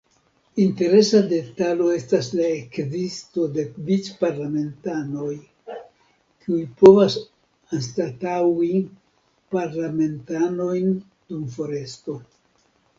Interesa 0.61 1.19
detalo 1.33 1.89
estas 1.95 2.29
la 2.39 2.47
ekzisto 2.53 3.43
de 3.57 3.65
"vic-parlamentanoj", 3.89 5.35
kiuj 6.45 6.63
povas 6.81 7.19
anstataŭi 7.81 8.71
parlamentanojn 9.59 10.91
dum 10.97 11.47
foresto. 11.59 12.19